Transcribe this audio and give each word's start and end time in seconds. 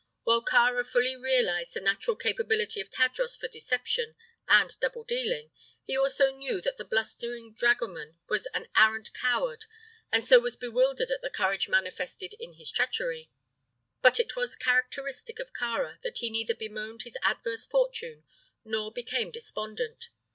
While 0.23 0.43
Kāra 0.43 0.83
fully 0.83 1.15
realized 1.15 1.75
the 1.75 1.79
natural 1.79 2.15
capability 2.15 2.81
of 2.81 2.89
Tadros 2.89 3.37
for 3.37 3.47
deception 3.47 4.15
and 4.47 4.75
double 4.79 5.03
dealing, 5.03 5.51
he 5.85 5.95
also 5.95 6.35
knew 6.35 6.59
that 6.61 6.77
the 6.77 6.83
blustering 6.85 7.53
dragoman 7.53 8.17
was 8.27 8.47
an 8.55 8.67
arrant 8.75 9.13
coward, 9.13 9.65
and 10.11 10.25
so 10.25 10.39
was 10.39 10.55
bewildered 10.55 11.11
at 11.11 11.21
the 11.21 11.29
courage 11.29 11.67
manifested 11.69 12.33
in 12.39 12.53
his 12.53 12.71
treachery. 12.71 13.29
But 14.01 14.19
it 14.19 14.35
was 14.35 14.55
characteristic 14.55 15.37
of 15.37 15.53
Kāra 15.53 16.01
that 16.01 16.17
he 16.17 16.31
neither 16.31 16.55
bemoaned 16.55 17.03
his 17.03 17.15
adverse 17.21 17.67
fortune 17.67 18.23
nor 18.65 18.91
became 18.91 19.29
despondent. 19.29 20.09